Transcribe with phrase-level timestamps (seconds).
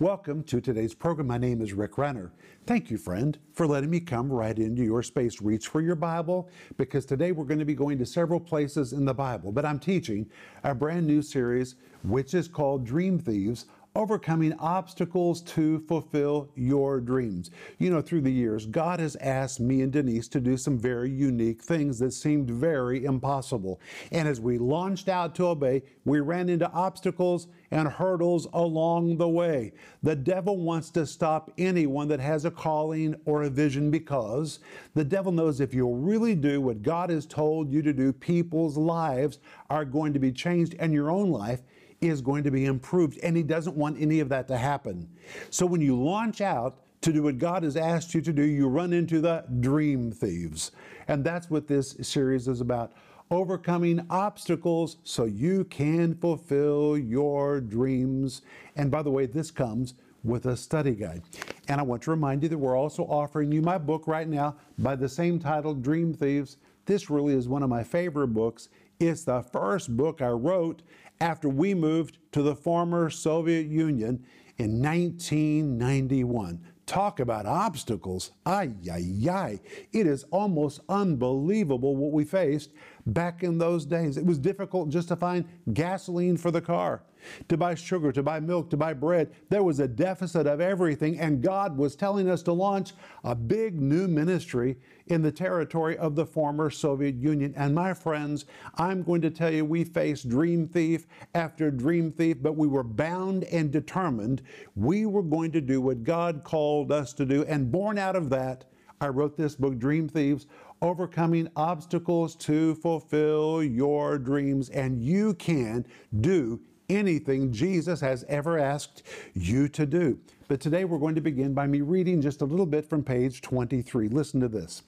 [0.00, 1.26] Welcome to today's program.
[1.26, 2.30] My name is Rick Renner.
[2.66, 5.42] Thank you, friend, for letting me come right into your space.
[5.42, 9.04] Reach for your Bible because today we're going to be going to several places in
[9.04, 10.30] the Bible, but I'm teaching
[10.62, 11.74] a brand new series
[12.04, 13.66] which is called Dream Thieves
[13.96, 17.50] overcoming obstacles to fulfill your dreams.
[17.78, 21.10] You know, through the years, God has asked me and Denise to do some very
[21.10, 23.80] unique things that seemed very impossible.
[24.12, 29.28] And as we launched out to obey, we ran into obstacles and hurdles along the
[29.28, 29.72] way.
[30.02, 34.60] The devil wants to stop anyone that has a calling or a vision because
[34.94, 38.76] the devil knows if you'll really do what God has told you to do, people's
[38.76, 39.38] lives
[39.70, 41.62] are going to be changed and your own life
[42.00, 45.08] is going to be improved, and He doesn't want any of that to happen.
[45.50, 48.68] So when you launch out to do what God has asked you to do, you
[48.68, 50.72] run into the dream thieves.
[51.06, 52.92] And that's what this series is about
[53.30, 58.42] overcoming obstacles so you can fulfill your dreams.
[58.76, 61.22] And by the way, this comes with a study guide.
[61.68, 64.56] And I want to remind you that we're also offering you my book right now
[64.78, 66.56] by the same title, Dream Thieves.
[66.86, 68.68] This really is one of my favorite books.
[68.98, 70.82] It's the first book I wrote
[71.20, 74.24] after we moved to the former Soviet Union
[74.58, 76.60] in 1991.
[76.88, 78.32] Talk about obstacles.
[78.46, 79.60] Ay, ay, ay.
[79.92, 82.70] It is almost unbelievable what we faced
[83.04, 84.16] back in those days.
[84.16, 85.44] It was difficult just to find
[85.74, 87.02] gasoline for the car,
[87.48, 89.32] to buy sugar, to buy milk, to buy bread.
[89.48, 92.92] There was a deficit of everything, and God was telling us to launch
[93.24, 97.54] a big new ministry in the territory of the former Soviet Union.
[97.56, 98.44] And my friends,
[98.76, 102.82] I'm going to tell you, we faced dream thief after dream thief, but we were
[102.82, 104.42] bound and determined
[104.76, 107.44] we were going to do what God called us to do.
[107.44, 108.66] And born out of that,
[109.00, 110.46] I wrote this book, Dream Thieves
[110.82, 114.70] overcoming obstacles to fulfill your dreams.
[114.70, 115.86] And you can
[116.20, 119.02] do anything Jesus has ever asked
[119.34, 120.18] you to do.
[120.48, 123.42] But today we're going to begin by me reading just a little bit from page
[123.42, 124.08] 23.
[124.08, 124.82] Listen to this.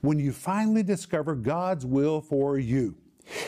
[0.00, 2.94] When you finally discover God's will for you,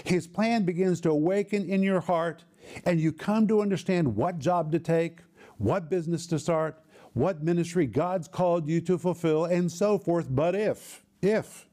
[0.04, 2.44] His plan begins to awaken in your heart,
[2.84, 5.20] and you come to understand what job to take,
[5.58, 10.26] what business to start, what ministry God's called you to fulfill, and so forth.
[10.28, 11.68] But if, if,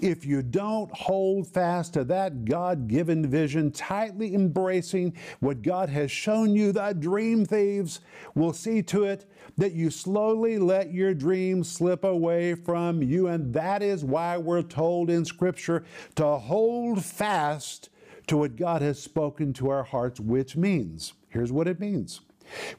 [0.00, 6.10] if you don't hold fast to that God given vision, tightly embracing what God has
[6.10, 8.00] shown you, the dream thieves
[8.34, 13.28] will see to it that you slowly let your dreams slip away from you.
[13.28, 15.84] And that is why we're told in Scripture
[16.16, 17.88] to hold fast
[18.26, 22.20] to what God has spoken to our hearts, which means here's what it means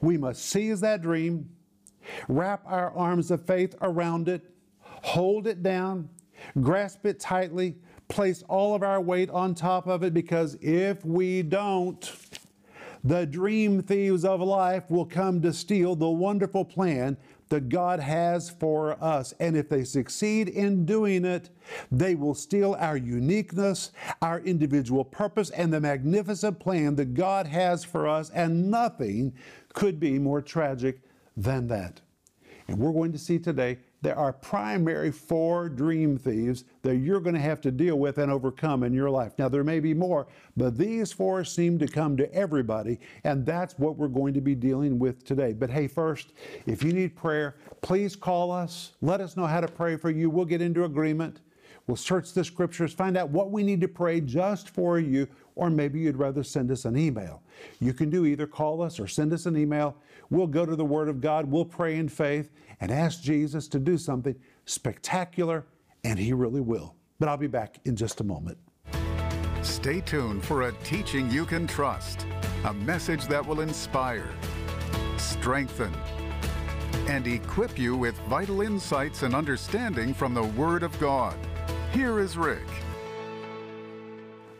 [0.00, 1.50] we must seize that dream,
[2.28, 4.42] wrap our arms of faith around it,
[4.80, 6.08] hold it down
[6.60, 7.76] grasp it tightly,
[8.08, 12.12] place all of our weight on top of it, because if we don't,
[13.04, 17.16] the dream thieves of life will come to steal the wonderful plan
[17.48, 19.32] that God has for us.
[19.38, 21.50] And if they succeed in doing it,
[21.92, 27.84] they will steal our uniqueness, our individual purpose, and the magnificent plan that God has
[27.84, 28.30] for us.
[28.30, 29.32] And nothing
[29.72, 31.02] could be more tragic
[31.36, 32.00] than that.
[32.66, 37.34] And we're going to see today there are primary four dream thieves that you're going
[37.34, 39.32] to have to deal with and overcome in your life.
[39.36, 43.76] Now, there may be more, but these four seem to come to everybody, and that's
[43.80, 45.54] what we're going to be dealing with today.
[45.54, 46.34] But hey, first,
[46.66, 48.92] if you need prayer, please call us.
[49.02, 50.30] Let us know how to pray for you.
[50.30, 51.40] We'll get into agreement.
[51.86, 55.70] We'll search the scriptures, find out what we need to pray just for you, or
[55.70, 57.42] maybe you'd rather send us an email.
[57.80, 59.96] You can do either call us or send us an email.
[60.28, 63.78] We'll go to the Word of God, we'll pray in faith, and ask Jesus to
[63.78, 65.64] do something spectacular,
[66.02, 66.96] and He really will.
[67.20, 68.58] But I'll be back in just a moment.
[69.62, 72.26] Stay tuned for a teaching you can trust,
[72.64, 74.28] a message that will inspire,
[75.18, 75.94] strengthen,
[77.08, 81.36] and equip you with vital insights and understanding from the Word of God.
[81.96, 82.68] Here is Rick.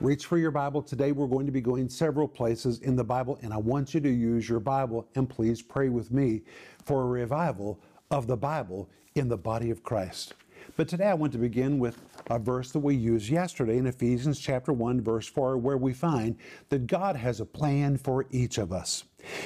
[0.00, 0.80] Reach for your Bible.
[0.80, 4.00] Today we're going to be going several places in the Bible, and I want you
[4.00, 6.40] to use your Bible and please pray with me
[6.82, 7.78] for a revival
[8.10, 10.32] of the Bible in the body of Christ.
[10.78, 12.00] But today I want to begin with
[12.30, 16.38] a verse that we used yesterday in Ephesians chapter 1 verse 4 where we find
[16.70, 19.04] that God has a plan for each of us.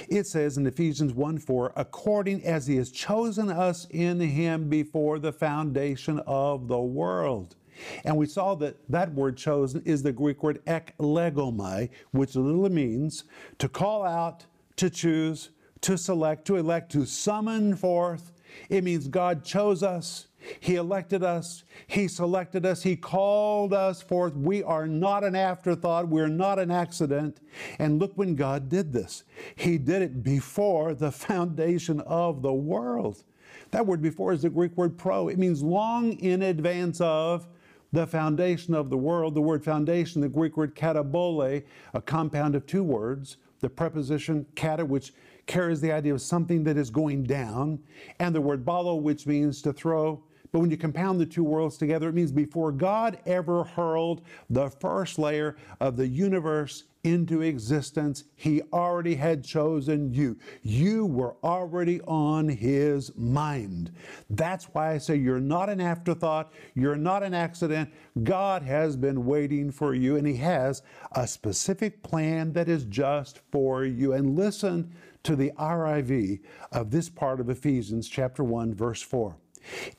[0.09, 5.19] It says in Ephesians 1 4, according as he has chosen us in him before
[5.19, 7.57] the foundation of the world.
[8.05, 13.25] And we saw that that word chosen is the Greek word eklegomai, which literally means
[13.59, 14.47] to call out,
[14.77, 15.51] to choose,
[15.83, 18.33] to select, to elect, to summon forth,
[18.69, 20.27] it means God chose us,
[20.59, 21.65] He elected us.
[21.87, 22.83] He selected us.
[22.83, 24.35] He called us forth.
[24.35, 26.09] We are not an afterthought.
[26.09, 27.41] We're not an accident.
[27.79, 29.25] And look when God did this.
[29.55, 33.23] He did it before the foundation of the world.
[33.71, 35.29] That word before is the Greek word pro.
[35.29, 37.47] It means long in advance of
[37.93, 39.35] the foundation of the world.
[39.35, 41.65] The word foundation, the Greek word katabole,
[41.95, 43.37] a compound of two words.
[43.61, 45.13] The preposition kata, which
[45.47, 47.81] carries the idea of something that is going down,
[48.19, 50.23] and the word ballo, which means to throw.
[50.53, 54.69] But when you compound the two worlds together, it means before God ever hurled the
[54.69, 60.37] first layer of the universe into existence, He already had chosen you.
[60.63, 63.93] You were already on His mind.
[64.29, 67.91] That's why I say you're not an afterthought, you're not an accident.
[68.23, 70.83] God has been waiting for you, and He has
[71.13, 74.13] a specific plan that is just for you.
[74.13, 74.93] And listen
[75.23, 76.41] to the RIV
[76.73, 79.37] of this part of Ephesians chapter 1, verse 4.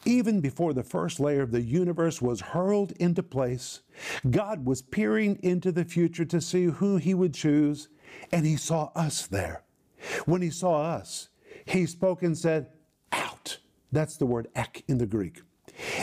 [0.05, 3.81] Even before the first layer of the universe was hurled into place,
[4.29, 7.89] God was peering into the future to see who He would choose,
[8.31, 9.63] and He saw us there.
[10.25, 11.29] When He saw us,
[11.65, 12.67] He spoke and said,
[13.11, 13.59] Out.
[13.91, 15.41] That's the word ek in the Greek.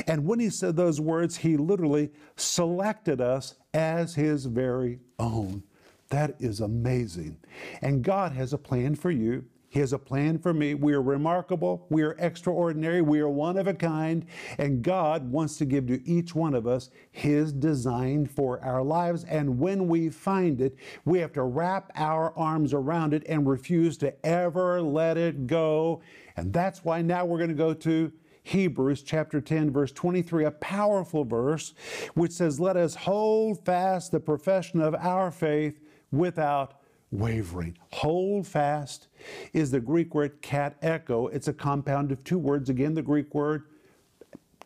[0.06, 5.62] And when He said those words, He literally selected us as His very own.
[6.10, 7.36] That is amazing.
[7.82, 9.44] And God has a plan for you.
[9.70, 10.74] He has a plan for me.
[10.74, 11.86] We are remarkable.
[11.90, 13.02] We are extraordinary.
[13.02, 14.24] We are one of a kind.
[14.56, 19.24] And God wants to give to each one of us His design for our lives.
[19.24, 23.98] And when we find it, we have to wrap our arms around it and refuse
[23.98, 26.00] to ever let it go.
[26.36, 28.10] And that's why now we're going to go to
[28.44, 31.74] Hebrews chapter 10, verse 23, a powerful verse
[32.14, 35.78] which says, Let us hold fast the profession of our faith
[36.10, 36.77] without
[37.10, 37.76] wavering.
[37.92, 39.08] Hold fast
[39.52, 41.32] is the Greek word katecho.
[41.32, 42.68] It's a compound of two words.
[42.68, 43.64] Again, the Greek word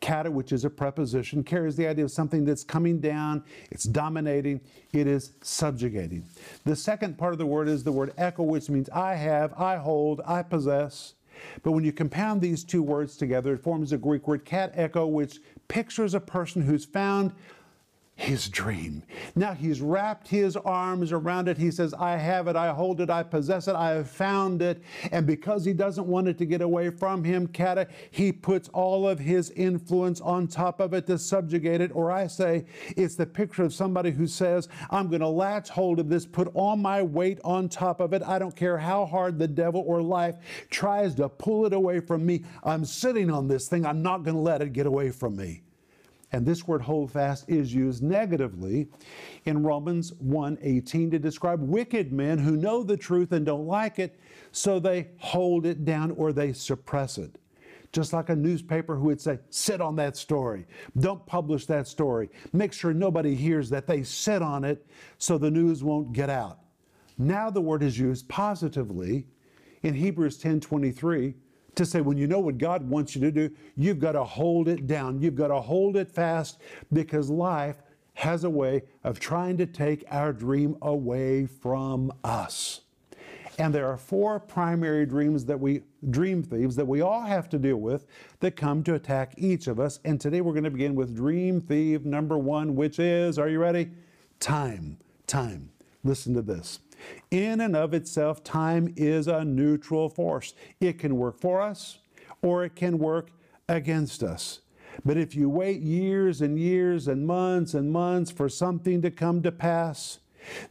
[0.01, 4.61] kata, which is a preposition, carries the idea of something that's coming down, it's dominating,
[4.93, 6.25] it is subjugating.
[6.65, 9.77] The second part of the word is the word echo, which means I have, I
[9.77, 11.15] hold, I possess.
[11.63, 15.39] But when you compound these two words together, it forms a Greek word katecho, which
[15.69, 17.33] pictures a person who's found
[18.23, 19.03] his dream.
[19.35, 21.59] Now he's wrapped his arms around it.
[21.59, 24.81] He says, I have it, I hold it, I possess it, I have found it.
[25.11, 29.09] And because he doesn't want it to get away from him, Kata, he puts all
[29.09, 31.91] of his influence on top of it to subjugate it.
[31.95, 32.65] Or I say,
[32.97, 36.49] it's the picture of somebody who says, I'm going to latch hold of this, put
[36.55, 38.23] all my weight on top of it.
[38.23, 40.37] I don't care how hard the devil or life
[40.71, 42.45] tries to pull it away from me.
[42.63, 43.85] I'm sitting on this thing.
[43.85, 45.63] I'm not going to let it get away from me.
[46.33, 48.89] And this word hold fast is used negatively
[49.45, 54.19] in Romans 1:18 to describe wicked men who know the truth and don't like it,
[54.51, 57.39] so they hold it down or they suppress it.
[57.93, 60.67] Just like a newspaper who would say, sit on that story.
[60.99, 62.31] Don't publish that story.
[62.55, 63.87] Make sure nobody hears that.
[63.87, 64.87] They sit on it
[65.19, 66.61] so the news won't get out.
[67.19, 69.27] Now the word is used positively
[69.83, 71.35] in Hebrews 10:23
[71.75, 74.69] to say when you know what God wants you to do, you've got to hold
[74.69, 75.21] it down.
[75.21, 76.59] You've got to hold it fast
[76.93, 77.83] because life
[78.15, 82.83] has a way of trying to take our dream away from us.
[83.59, 87.59] And there are four primary dreams that we dream thieves that we all have to
[87.59, 88.07] deal with
[88.41, 90.01] that come to attack each of us.
[90.05, 93.59] And today we're going to begin with dream thief number 1, which is are you
[93.59, 93.91] ready?
[94.41, 94.99] Time.
[95.27, 95.71] Time.
[96.03, 96.81] Listen to this.
[97.31, 100.55] In and of itself, time is a neutral force.
[100.81, 101.99] It can work for us
[102.43, 103.31] or it can work
[103.69, 104.61] against us.
[105.05, 109.43] But if you wait years and years and months and months for something to come
[109.43, 110.19] to pass,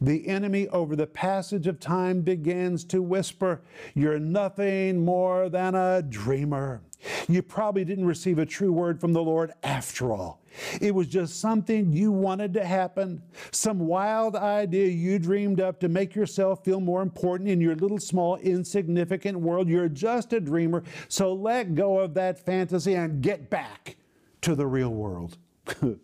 [0.00, 3.62] the enemy, over the passage of time, begins to whisper,
[3.94, 6.82] You're nothing more than a dreamer.
[7.28, 10.40] You probably didn't receive a true word from the Lord after all.
[10.80, 15.88] It was just something you wanted to happen, some wild idea you dreamed up to
[15.88, 19.68] make yourself feel more important in your little, small, insignificant world.
[19.68, 23.96] You're just a dreamer, so let go of that fantasy and get back
[24.42, 25.38] to the real world.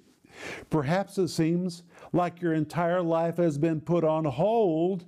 [0.71, 5.05] Perhaps it seems like your entire life has been put on hold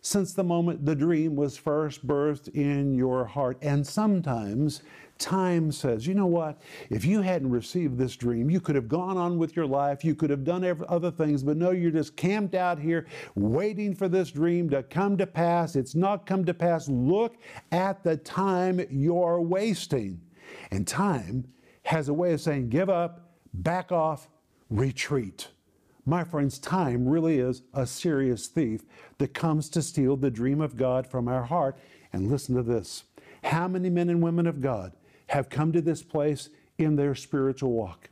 [0.00, 3.56] since the moment the dream was first birthed in your heart.
[3.62, 4.82] And sometimes
[5.22, 6.60] time says, you know what?
[6.90, 10.14] If you hadn't received this dream, you could have gone on with your life, you
[10.14, 14.32] could have done other things, but no, you're just camped out here waiting for this
[14.32, 15.76] dream to come to pass.
[15.76, 16.88] It's not come to pass.
[16.88, 17.36] Look
[17.70, 20.20] at the time you're wasting.
[20.72, 21.44] And time
[21.84, 24.28] has a way of saying, give up, back off,
[24.68, 25.48] retreat.
[26.04, 28.82] My friends, time really is a serious thief
[29.18, 31.78] that comes to steal the dream of God from our heart.
[32.12, 33.04] And listen to this
[33.44, 34.92] how many men and women of God
[35.32, 38.10] have come to this place in their spiritual walk.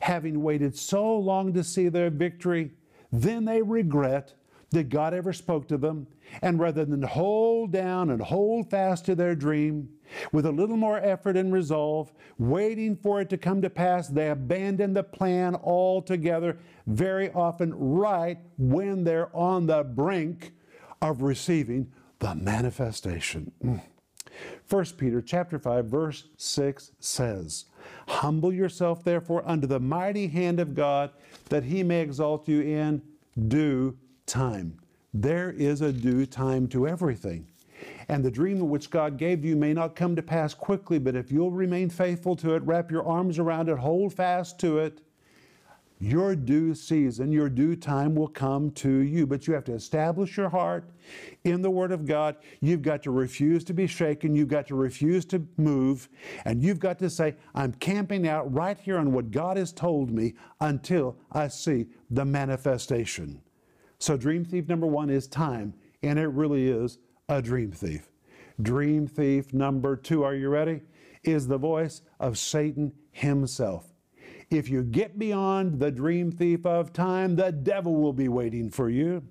[0.00, 2.72] Having waited so long to see their victory,
[3.12, 4.34] then they regret
[4.70, 6.08] that God ever spoke to them.
[6.42, 9.90] And rather than hold down and hold fast to their dream,
[10.32, 14.30] with a little more effort and resolve, waiting for it to come to pass, they
[14.30, 20.52] abandon the plan altogether, very often right when they're on the brink
[21.00, 23.52] of receiving the manifestation.
[23.64, 23.82] Mm.
[24.70, 24.96] 1 mm.
[24.96, 27.64] Peter chapter 5 verse 6 says,
[28.08, 31.10] "Humble yourself therefore under the mighty hand of God,
[31.48, 33.02] that he may exalt you in
[33.48, 33.96] due
[34.26, 34.78] time.
[35.12, 37.46] There is a due time to everything.
[38.08, 41.32] And the dream which God gave you may not come to pass quickly, but if
[41.32, 45.00] you'll remain faithful to it, wrap your arms around it, hold fast to it,
[46.00, 49.26] your due season, your due time will come to you.
[49.26, 50.90] But you have to establish your heart
[51.44, 52.36] in the Word of God.
[52.60, 54.34] You've got to refuse to be shaken.
[54.34, 56.08] You've got to refuse to move.
[56.46, 60.10] And you've got to say, I'm camping out right here on what God has told
[60.10, 63.42] me until I see the manifestation.
[63.98, 66.96] So, dream thief number one is time, and it really is
[67.28, 68.08] a dream thief.
[68.62, 70.80] Dream thief number two, are you ready?
[71.22, 73.92] Is the voice of Satan himself.
[74.50, 78.90] If you get beyond the dream thief of time, the devil will be waiting for
[78.90, 79.22] you.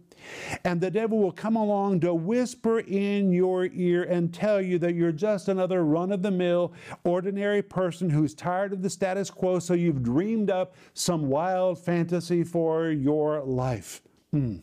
[0.63, 4.95] And the devil will come along to whisper in your ear and tell you that
[4.95, 6.71] you're just another run of the mill,
[7.03, 12.43] ordinary person who's tired of the status quo, so you've dreamed up some wild fantasy
[12.43, 14.01] for your life.
[14.33, 14.61] Mm.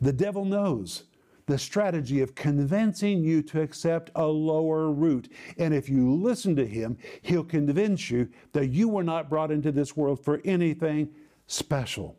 [0.00, 1.04] The devil knows
[1.46, 5.28] the strategy of convincing you to accept a lower route.
[5.58, 9.72] And if you listen to him, he'll convince you that you were not brought into
[9.72, 11.10] this world for anything
[11.46, 12.16] special.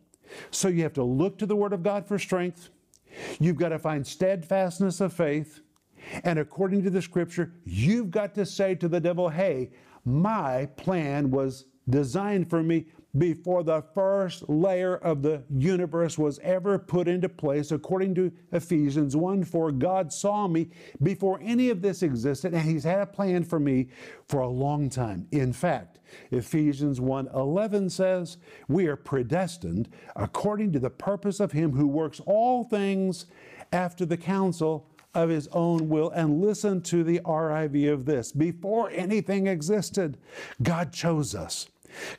[0.51, 2.69] So you have to look to the Word of God for strength.
[3.39, 5.61] You've got to find steadfastness of faith.
[6.23, 9.71] And according to the Scripture, you've got to say to the devil, hey,
[10.03, 12.85] my plan was designed for me
[13.17, 19.15] before the first layer of the universe was ever put into place, according to Ephesians
[19.15, 20.69] 1 4, God saw me
[21.01, 23.87] before any of this existed, and He's had a plan for me
[24.27, 25.27] for a long time.
[25.31, 25.99] In fact,
[26.31, 32.21] Ephesians 1 11 says, We are predestined according to the purpose of Him who works
[32.25, 33.25] all things
[33.71, 36.11] after the counsel of his own will.
[36.11, 38.31] And listen to the RIV of this.
[38.31, 40.17] Before anything existed,
[40.61, 41.67] God chose us.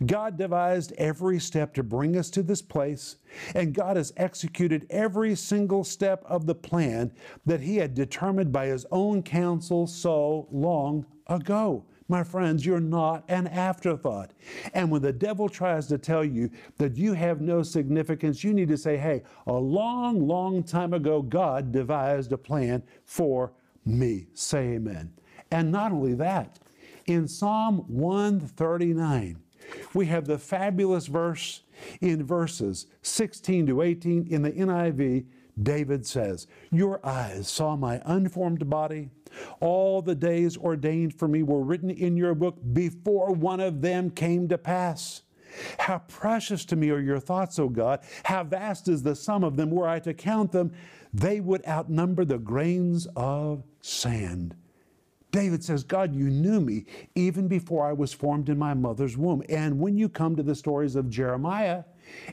[0.04, 3.16] God devised every step to bring us to this place,
[3.54, 7.12] and God has executed every single step of the plan
[7.44, 11.84] that He had determined by His own counsel so long ago.
[12.08, 14.32] My friends, you're not an afterthought.
[14.74, 18.68] And when the devil tries to tell you that you have no significance, you need
[18.68, 23.52] to say, hey, a long, long time ago, God devised a plan for
[23.84, 24.28] me.
[24.34, 25.12] Say amen.
[25.50, 26.60] And not only that,
[27.06, 29.42] in Psalm 139,
[29.94, 31.62] we have the fabulous verse
[32.00, 35.26] in verses 16 to 18 in the NIV.
[35.62, 39.10] David says, Your eyes saw my unformed body.
[39.60, 44.10] All the days ordained for me were written in your book before one of them
[44.10, 45.22] came to pass.
[45.78, 48.00] How precious to me are your thoughts, O God.
[48.24, 49.70] How vast is the sum of them.
[49.70, 50.72] Were I to count them,
[51.12, 54.54] they would outnumber the grains of sand.
[55.36, 59.42] David says, God, you knew me even before I was formed in my mother's womb.
[59.50, 61.84] And when you come to the stories of Jeremiah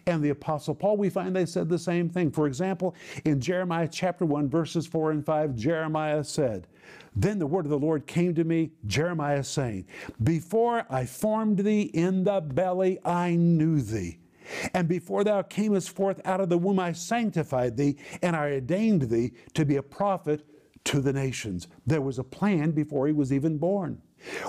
[0.08, 2.32] and the Apostle Paul, we find they said the same thing.
[2.32, 2.96] For example,
[3.26, 6.66] in Jeremiah chapter 1, verses 4 and 5, Jeremiah said,
[7.14, 9.86] Then the word of the Lord came to me, Jeremiah saying,
[10.24, 14.20] Before I formed thee in the belly, I knew thee.
[14.74, 19.04] And before thou camest forth out of the womb, I sanctified thee, and I ordained
[19.04, 20.46] thee to be a prophet
[20.86, 21.68] to the nations.
[21.86, 24.02] There was a plan before he was even born.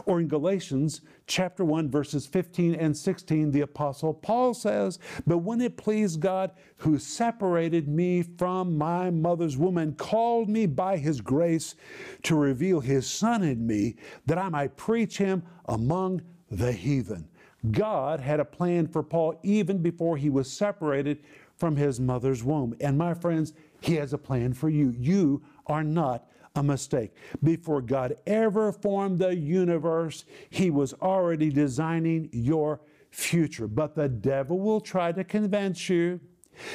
[0.07, 5.61] Or in Galatians chapter 1 verses 15 and 16 the apostle Paul says, "But when
[5.61, 11.21] it pleased God who separated me from my mother's womb and called me by his
[11.21, 11.75] grace
[12.23, 17.29] to reveal his son in me that I might preach him among the heathen."
[17.71, 21.21] God had a plan for Paul even before he was separated
[21.57, 22.75] from his mother's womb.
[22.81, 24.95] And my friends, he has a plan for you.
[24.99, 27.13] You are not a mistake.
[27.43, 32.81] Before God ever formed the universe, He was already designing your
[33.11, 33.67] future.
[33.67, 36.21] But the devil will try to convince you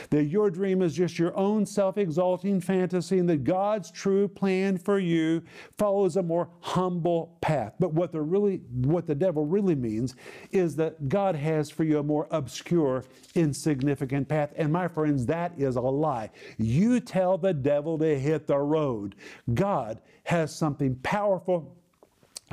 [0.10, 4.78] that your dream is just your own self exalting fantasy and that God's true plan
[4.78, 5.42] for you
[5.78, 7.74] follows a more humble path.
[7.80, 10.16] But what the, really, what the devil really means
[10.52, 13.04] is that God has for you a more obscure,
[13.36, 14.54] insignificant path.
[14.56, 16.30] And my friends, that is a lie.
[16.58, 19.16] You tell the devil to hit the road.
[19.54, 21.76] God has something powerful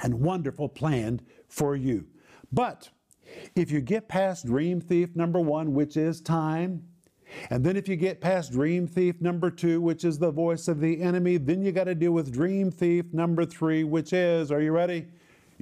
[0.02, 2.06] and wonderful planned for you.
[2.52, 2.90] But
[3.54, 6.83] if you get past dream thief number one, which is time,
[7.50, 10.80] and then if you get past dream thief number two, which is the voice of
[10.80, 14.61] the enemy, then you got to deal with dream thief number three, which is, are
[14.61, 15.06] you ready?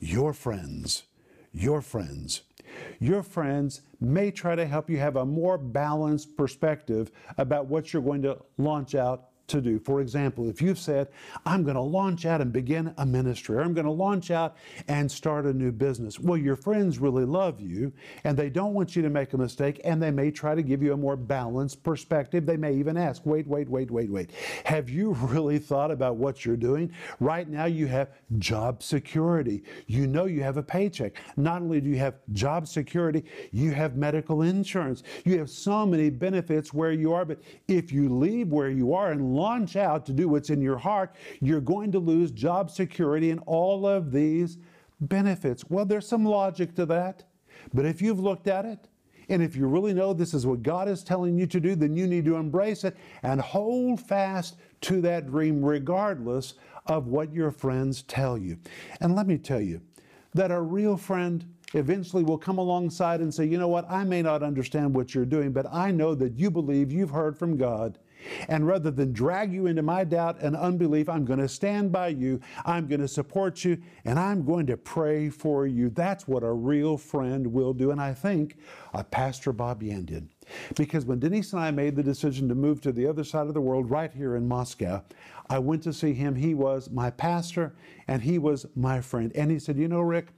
[0.00, 1.04] Your friends.
[1.52, 2.42] Your friends.
[2.98, 8.02] Your friends may try to help you have a more balanced perspective about what you're
[8.02, 9.78] going to launch out to do.
[9.78, 11.08] For example, if you've said,
[11.44, 14.56] I'm going to launch out and begin a ministry, or I'm going to launch out
[14.88, 17.92] and start a new business, well, your friends really love you
[18.24, 20.82] and they don't want you to make a mistake and they may try to give
[20.82, 22.46] you a more balanced perspective.
[22.46, 24.30] They may even ask, wait, wait, wait, wait, wait.
[24.64, 26.92] Have you really thought about what you're doing?
[27.20, 28.08] Right now, you have
[28.38, 29.62] job security.
[29.86, 31.14] You know you have a paycheck.
[31.36, 35.02] Not only do you have job security, you have medical insurance.
[35.24, 39.12] You have so many benefits where you are, but if you leave where you are
[39.12, 43.30] and launch out to do what's in your heart, you're going to lose job security
[43.30, 44.58] and all of these
[45.00, 45.64] benefits.
[45.68, 47.24] Well, there's some logic to that.
[47.72, 48.88] But if you've looked at it,
[49.28, 51.96] and if you really know this is what God is telling you to do, then
[51.96, 56.54] you need to embrace it and hold fast to that dream regardless
[56.86, 58.58] of what your friends tell you.
[59.00, 59.80] And let me tell you
[60.34, 64.22] that a real friend eventually will come alongside and say, you know what, I may
[64.22, 67.98] not understand what you're doing, but I know that you believe you've heard from God
[68.48, 72.08] and rather than drag you into my doubt and unbelief, I'm going to stand by
[72.08, 75.90] you, I'm going to support you, and I'm going to pray for you.
[75.90, 77.90] That's what a real friend will do.
[77.90, 78.56] And I think
[79.10, 80.28] Pastor Bob Yandian did.
[80.76, 83.54] Because when Denise and I made the decision to move to the other side of
[83.54, 85.02] the world, right here in Moscow,
[85.48, 86.34] I went to see him.
[86.34, 87.74] He was my pastor
[88.08, 89.32] and he was my friend.
[89.34, 90.28] And he said, You know, Rick,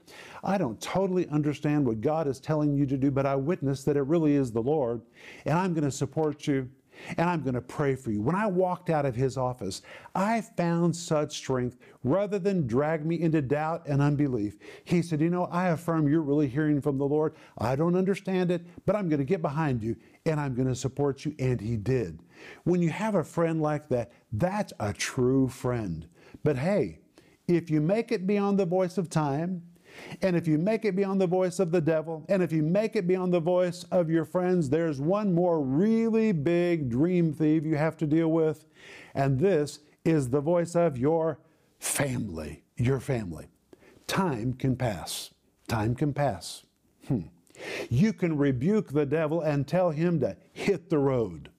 [0.44, 3.96] I don't totally understand what God is telling you to do, but I witness that
[3.96, 5.02] it really is the Lord,
[5.44, 6.68] and I'm going to support you
[7.16, 8.20] and I'm going to pray for you.
[8.20, 9.82] When I walked out of his office,
[10.14, 14.56] I found such strength rather than drag me into doubt and unbelief.
[14.84, 17.34] He said, You know, I affirm you're really hearing from the Lord.
[17.58, 20.74] I don't understand it, but I'm going to get behind you and I'm going to
[20.74, 21.34] support you.
[21.38, 22.20] And he did.
[22.64, 26.06] When you have a friend like that, that's a true friend.
[26.42, 26.98] But hey,
[27.48, 29.62] if you make it beyond the voice of time,
[30.22, 32.97] and if you make it beyond the voice of the devil, and if you make
[32.97, 37.76] it beyond the voice of your friends, there's one more really big dream thief you
[37.76, 38.64] have to deal with,
[39.14, 41.38] and this is the voice of your
[41.78, 42.62] family.
[42.76, 43.49] Your family.
[44.06, 45.30] Time can pass.
[45.68, 46.64] Time can pass.
[47.08, 47.23] Hmm.
[47.88, 51.50] You can rebuke the devil and tell him to hit the road.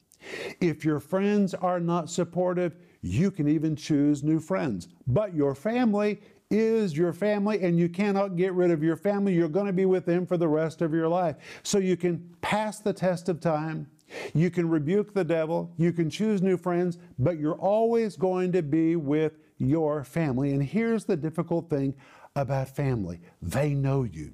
[0.62, 4.88] If your friends are not supportive, you can even choose new friends.
[5.08, 9.34] But your family is your family, and you cannot get rid of your family.
[9.34, 11.36] You're going to be with them for the rest of your life.
[11.64, 13.88] So you can pass the test of time.
[14.34, 15.74] You can rebuke the devil.
[15.78, 20.54] You can choose new friends, but you're always going to be with your family.
[20.54, 21.94] And here's the difficult thing
[22.36, 24.34] about family they know you.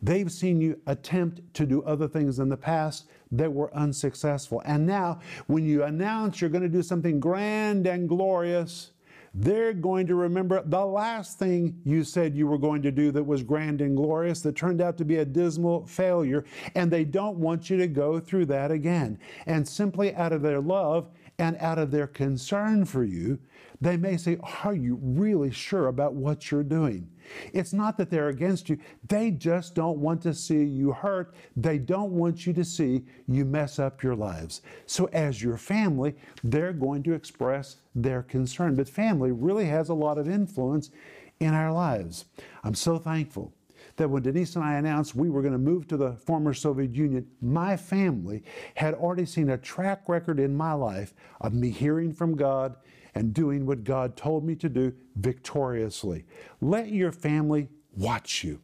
[0.00, 4.62] They've seen you attempt to do other things in the past that were unsuccessful.
[4.64, 8.92] And now, when you announce you're going to do something grand and glorious,
[9.34, 13.22] they're going to remember the last thing you said you were going to do that
[13.22, 17.36] was grand and glorious that turned out to be a dismal failure, and they don't
[17.36, 19.18] want you to go through that again.
[19.46, 23.38] And simply out of their love and out of their concern for you,
[23.80, 27.08] they may say, Are you really sure about what you're doing?
[27.52, 31.34] It's not that they're against you, they just don't want to see you hurt.
[31.56, 34.62] They don't want you to see you mess up your lives.
[34.86, 38.74] So, as your family, they're going to express their concern.
[38.74, 40.90] But family really has a lot of influence
[41.38, 42.24] in our lives.
[42.64, 43.52] I'm so thankful
[43.98, 46.94] that when Denise and I announced we were going to move to the former Soviet
[46.94, 48.42] Union, my family
[48.74, 52.76] had already seen a track record in my life of me hearing from God
[53.14, 56.24] and doing what God told me to do victoriously.
[56.60, 58.60] Let your family watch you.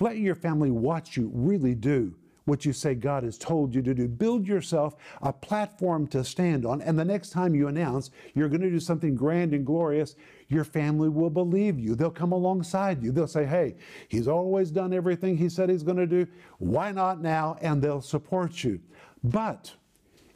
[0.00, 2.14] Let your family watch you really do
[2.50, 4.08] what you say God has told you to do.
[4.08, 8.60] Build yourself a platform to stand on, and the next time you announce you're going
[8.60, 10.16] to do something grand and glorious,
[10.48, 11.94] your family will believe you.
[11.94, 13.12] They'll come alongside you.
[13.12, 13.76] They'll say, Hey,
[14.08, 16.26] he's always done everything he said he's going to do.
[16.58, 17.56] Why not now?
[17.62, 18.80] And they'll support you.
[19.22, 19.72] But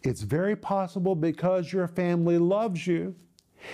[0.04, 3.16] it's very possible because your family loves you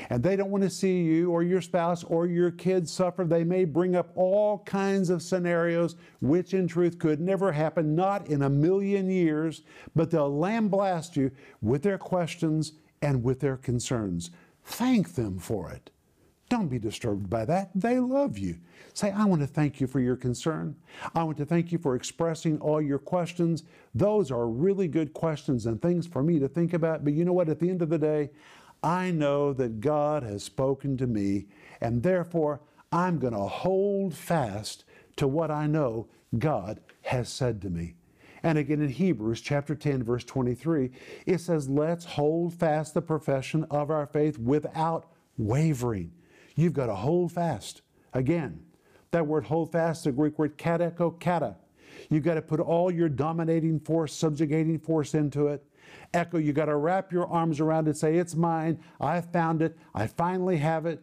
[0.09, 3.45] and they don't want to see you or your spouse or your kids suffer, they
[3.45, 8.43] may bring up all kinds of scenarios which in truth could never happen, not in
[8.43, 9.63] a million years,
[9.95, 12.73] but they'll lambaste you with their questions
[13.03, 14.31] and with their concerns.
[14.65, 15.91] Thank them for it.
[16.51, 17.71] Don't be disturbed by that.
[17.77, 18.59] They love you.
[18.93, 20.75] Say, I want to thank you for your concern.
[21.15, 23.63] I want to thank you for expressing all your questions.
[23.95, 27.05] Those are really good questions and things for me to think about.
[27.05, 27.49] But you know what?
[27.49, 28.31] At the end of the day,
[28.83, 31.47] I know that God has spoken to me,
[31.81, 32.61] and therefore
[32.93, 34.85] I'm going to hold fast
[35.17, 37.95] to what I know God has said to me.
[38.43, 40.91] And again in Hebrews chapter 10, verse 23,
[41.27, 46.13] it says, Let's hold fast the profession of our faith without wavering.
[46.57, 47.83] You've got to hold fast.
[48.15, 48.63] Again,
[49.11, 51.57] that word hold fast, the Greek word katecho kata.
[52.09, 55.65] You've got to put all your dominating force, subjugating force into it.
[56.13, 58.79] Echo, you got to wrap your arms around it, say, It's mine.
[59.01, 59.77] I found it.
[59.95, 61.03] I finally have it.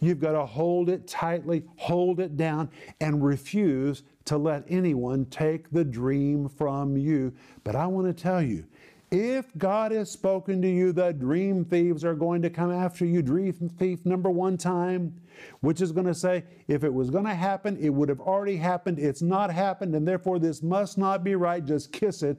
[0.00, 5.70] You've got to hold it tightly, hold it down, and refuse to let anyone take
[5.70, 7.32] the dream from you.
[7.64, 8.66] But I want to tell you,
[9.10, 13.22] if God has spoken to you the dream thieves are going to come after you,
[13.22, 15.20] dream thief number one time,
[15.60, 18.56] which is going to say, if it was going to happen, it would have already
[18.56, 18.98] happened.
[18.98, 21.64] It's not happened, and therefore this must not be right.
[21.64, 22.38] Just kiss it.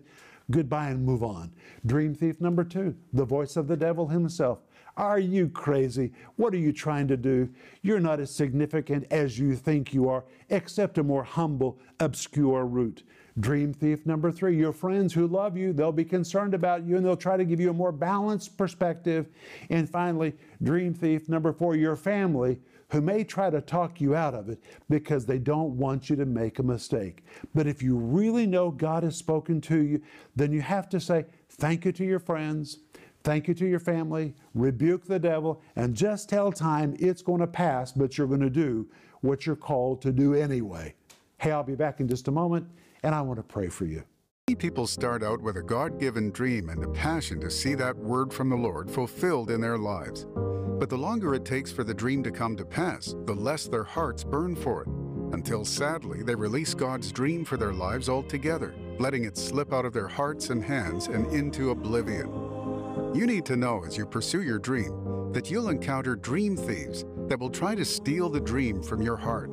[0.52, 1.52] Goodbye and move on.
[1.86, 4.60] Dream thief number two, the voice of the devil himself.
[4.98, 6.12] Are you crazy?
[6.36, 7.50] What are you trying to do?
[7.82, 13.04] You're not as significant as you think you are, except a more humble, obscure route.
[13.40, 17.06] Dream thief number three, your friends who love you, they'll be concerned about you and
[17.06, 19.30] they'll try to give you a more balanced perspective.
[19.70, 22.60] And finally, dream thief number four, your family
[22.92, 26.26] who may try to talk you out of it because they don't want you to
[26.26, 27.24] make a mistake.
[27.56, 30.02] But if you really know God has spoken to you,
[30.36, 32.80] then you have to say thank you to your friends,
[33.24, 37.48] Thank you to your family, rebuke the devil, and just tell time it's going to
[37.48, 38.88] pass, but you're going to do
[39.22, 40.96] what you're called to do anyway.
[41.38, 42.68] Hey, I'll be back in just a moment,
[43.04, 44.04] and I want to pray for you.
[44.48, 47.96] Many people start out with a God given dream and a passion to see that
[47.96, 50.26] word from the Lord fulfilled in their lives.
[50.82, 53.84] But the longer it takes for the dream to come to pass, the less their
[53.84, 54.88] hearts burn for it,
[55.32, 59.94] until sadly they release God's dream for their lives altogether, letting it slip out of
[59.94, 62.30] their hearts and hands and into oblivion.
[63.14, 67.40] You need to know as you pursue your dream that you'll encounter dream thieves that
[67.40, 69.52] will try to steal the dream from your heart.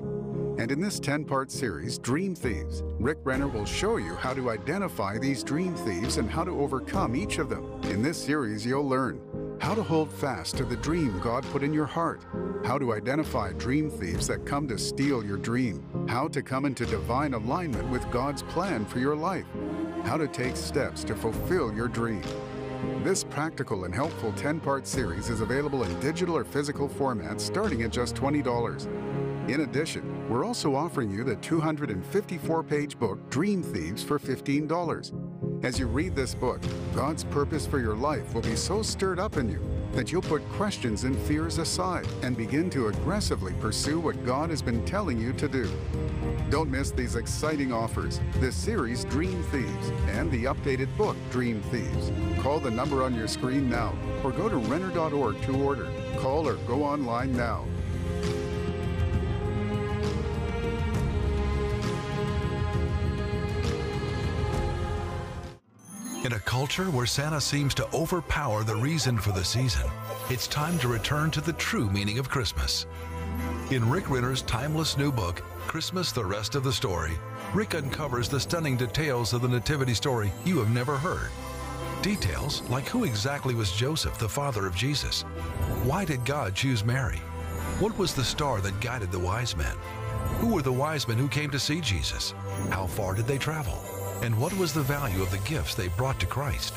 [0.58, 4.48] And in this 10 part series, Dream Thieves, Rick Renner will show you how to
[4.48, 7.80] identify these dream thieves and how to overcome each of them.
[7.82, 9.20] In this series, you'll learn
[9.60, 12.24] how to hold fast to the dream God put in your heart,
[12.64, 16.86] how to identify dream thieves that come to steal your dream, how to come into
[16.86, 19.46] divine alignment with God's plan for your life,
[20.04, 22.22] how to take steps to fulfill your dream.
[23.02, 27.82] This practical and helpful 10 part series is available in digital or physical formats starting
[27.82, 28.86] at just $20.
[29.50, 35.37] In addition, we're also offering you the 254 page book Dream Thieves for $15.
[35.64, 36.60] As you read this book,
[36.94, 39.58] God's purpose for your life will be so stirred up in you
[39.92, 44.62] that you'll put questions and fears aside and begin to aggressively pursue what God has
[44.62, 45.68] been telling you to do.
[46.48, 52.12] Don't miss these exciting offers, this series Dream Thieves, and the updated book Dream Thieves.
[52.40, 55.88] Call the number on your screen now or go to Renner.org to order.
[56.18, 57.64] Call or go online now.
[66.28, 69.90] In a culture where Santa seems to overpower the reason for the season,
[70.28, 72.84] it's time to return to the true meaning of Christmas.
[73.70, 77.12] In Rick Renner's timeless new book, Christmas The Rest of the Story,
[77.54, 81.30] Rick uncovers the stunning details of the Nativity story you have never heard.
[82.02, 85.22] Details like who exactly was Joseph, the father of Jesus?
[85.82, 87.22] Why did God choose Mary?
[87.78, 89.76] What was the star that guided the wise men?
[90.40, 92.34] Who were the wise men who came to see Jesus?
[92.68, 93.82] How far did they travel?
[94.22, 96.74] And what was the value of the gifts they brought to Christ?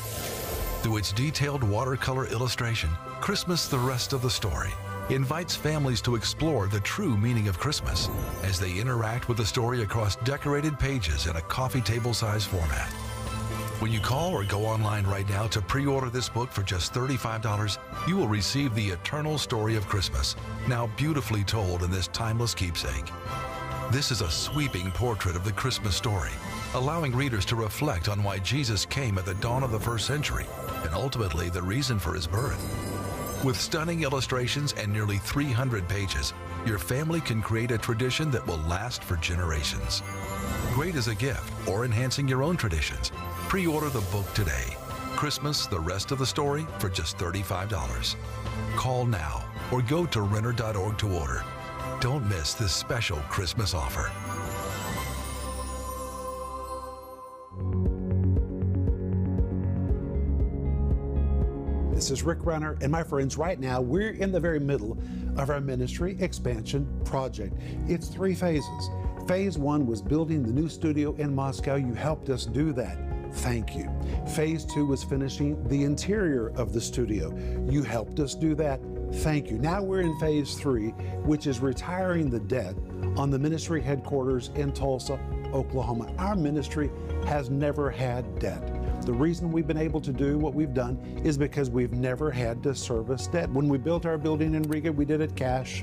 [0.82, 2.88] Through its detailed watercolor illustration,
[3.20, 4.70] Christmas the Rest of the Story
[5.10, 8.08] invites families to explore the true meaning of Christmas
[8.44, 12.88] as they interact with the story across decorated pages in a coffee table size format.
[13.80, 16.94] When you call or go online right now to pre order this book for just
[16.94, 20.36] $35, you will receive the eternal story of Christmas,
[20.68, 23.10] now beautifully told in this timeless keepsake.
[23.90, 26.30] This is a sweeping portrait of the Christmas story
[26.74, 30.46] allowing readers to reflect on why Jesus came at the dawn of the first century
[30.84, 32.60] and ultimately the reason for his birth.
[33.44, 36.32] With stunning illustrations and nearly 300 pages,
[36.64, 40.02] your family can create a tradition that will last for generations.
[40.72, 43.10] Great as a gift or enhancing your own traditions,
[43.48, 44.76] pre order the book today.
[45.16, 48.14] Christmas, the rest of the story for just $35.
[48.76, 51.44] Call now or go to Renner.org to order.
[52.00, 54.10] Don't miss this special Christmas offer.
[62.12, 64.98] Is Rick Renner, and my friends, right now we're in the very middle
[65.36, 67.54] of our ministry expansion project.
[67.88, 68.90] It's three phases.
[69.26, 71.76] Phase one was building the new studio in Moscow.
[71.76, 72.98] You helped us do that.
[73.36, 73.90] Thank you.
[74.34, 77.34] Phase two was finishing the interior of the studio.
[77.70, 78.80] You helped us do that.
[79.14, 79.58] Thank you.
[79.58, 80.90] Now we're in phase three,
[81.24, 82.74] which is retiring the debt
[83.16, 85.18] on the ministry headquarters in Tulsa,
[85.54, 86.12] Oklahoma.
[86.18, 86.90] Our ministry
[87.26, 88.81] has never had debt.
[89.04, 92.62] The reason we've been able to do what we've done is because we've never had
[92.62, 93.50] to service debt.
[93.50, 95.82] When we built our building in Riga, we did it cash.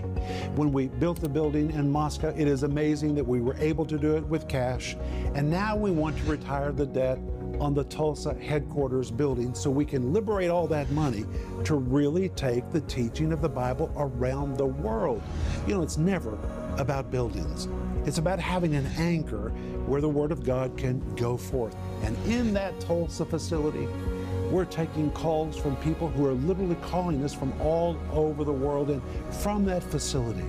[0.56, 3.98] When we built the building in Moscow, it is amazing that we were able to
[3.98, 4.96] do it with cash.
[5.36, 7.20] And now we want to retire the debt
[7.60, 11.26] on the Tulsa headquarters building so we can liberate all that money
[11.66, 15.22] to really take the teaching of the Bible around the world.
[15.68, 16.40] You know, it's never
[16.78, 17.68] about buildings.
[18.10, 19.50] It's about having an anchor
[19.86, 21.76] where the Word of God can go forth.
[22.02, 23.88] And in that Tulsa facility,
[24.50, 28.90] we're taking calls from people who are literally calling us from all over the world.
[28.90, 30.44] And from that facility,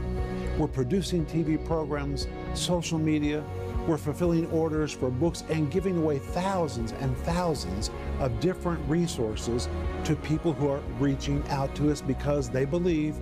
[0.56, 3.44] we're producing TV programs, social media,
[3.86, 9.68] we're fulfilling orders for books and giving away thousands and thousands of different resources
[10.04, 13.16] to people who are reaching out to us because they believe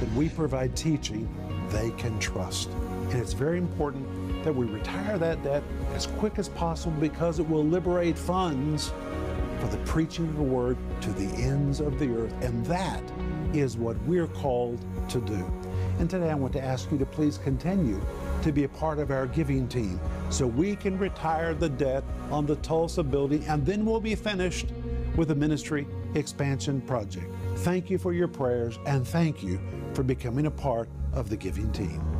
[0.00, 1.28] that we provide teaching
[1.68, 2.70] they can trust.
[3.12, 5.62] And it's very important that we retire that debt
[5.94, 8.90] as quick as possible because it will liberate funds
[9.60, 12.32] for the preaching of the word to the ends of the earth.
[12.40, 13.02] And that
[13.52, 15.52] is what we're called to do.
[15.98, 18.00] And today I want to ask you to please continue
[18.40, 22.46] to be a part of our giving team so we can retire the debt on
[22.46, 24.68] the Tulsa building and then we'll be finished
[25.16, 27.30] with the ministry expansion project.
[27.56, 29.60] Thank you for your prayers and thank you
[29.92, 32.11] for becoming a part of the giving team.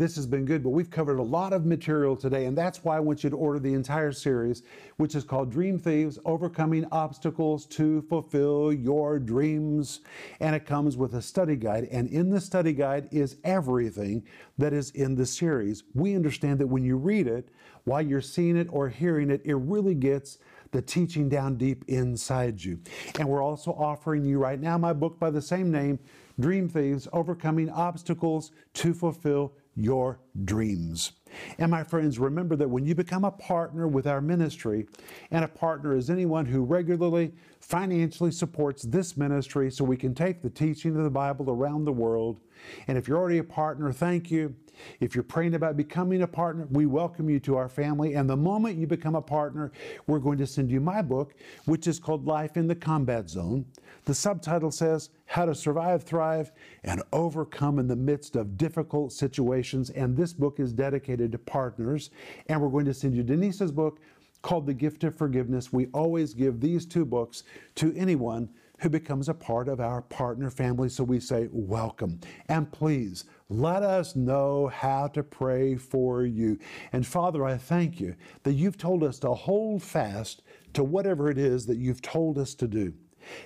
[0.00, 2.96] This has been good, but we've covered a lot of material today, and that's why
[2.96, 4.62] I want you to order the entire series,
[4.96, 10.00] which is called Dream Thieves Overcoming Obstacles to Fulfill Your Dreams.
[10.40, 14.24] And it comes with a study guide, and in the study guide is everything
[14.56, 15.82] that is in the series.
[15.94, 17.50] We understand that when you read it,
[17.84, 20.38] while you're seeing it or hearing it, it really gets
[20.70, 22.78] the teaching down deep inside you.
[23.18, 25.98] And we're also offering you right now my book by the same name,
[26.38, 29.52] Dream Thieves Overcoming Obstacles to Fulfill
[29.84, 31.12] your dreams.
[31.58, 34.86] And my friends, remember that when you become a partner with our ministry,
[35.30, 40.42] and a partner is anyone who regularly financially supports this ministry so we can take
[40.42, 42.40] the teaching of the Bible around the world.
[42.88, 44.54] And if you're already a partner, thank you.
[44.98, 48.14] If you're praying about becoming a partner, we welcome you to our family.
[48.14, 49.72] And the moment you become a partner,
[50.06, 51.34] we're going to send you my book,
[51.66, 53.66] which is called Life in the Combat Zone.
[54.04, 56.52] The subtitle says, How to Survive, Thrive,
[56.84, 59.90] and Overcome in the Midst of Difficult Situations.
[59.90, 62.10] And this book is dedicated to partners.
[62.48, 64.00] And we're going to send you Denise's book
[64.42, 65.72] called The Gift of Forgiveness.
[65.72, 67.44] We always give these two books
[67.76, 70.88] to anyone who becomes a part of our partner family.
[70.88, 72.20] So we say, Welcome.
[72.48, 76.58] And please, let us know how to pray for you.
[76.92, 81.36] And Father, I thank you that you've told us to hold fast to whatever it
[81.36, 82.94] is that you've told us to do.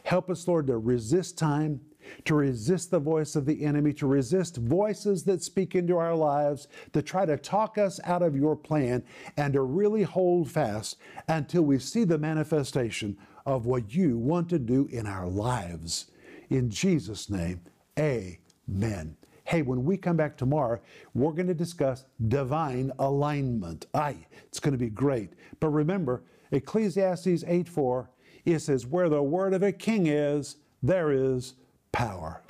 [0.05, 1.81] Help us, Lord, to resist time,
[2.25, 6.69] to resist the voice of the enemy, to resist voices that speak into our lives,
[6.93, 9.03] to try to talk us out of your plan,
[9.37, 10.97] and to really hold fast
[11.29, 16.11] until we see the manifestation of what you want to do in our lives.
[16.51, 17.61] In Jesus' name,
[17.99, 19.17] amen.
[19.47, 20.81] Hey, when we come back tomorrow,
[21.13, 23.87] we're going to discuss divine alignment.
[23.93, 25.35] Aye, it's going to be great.
[25.61, 28.11] But remember, Ecclesiastes 8 4,
[28.45, 31.55] it says, Where the word of a king is, there is
[31.93, 32.44] power.